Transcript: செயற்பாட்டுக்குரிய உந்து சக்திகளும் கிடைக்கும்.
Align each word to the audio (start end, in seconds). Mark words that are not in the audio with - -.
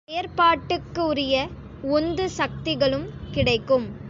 செயற்பாட்டுக்குரிய 0.09 1.35
உந்து 1.91 2.29
சக்திகளும் 2.29 3.05
கிடைக்கும். 3.31 3.87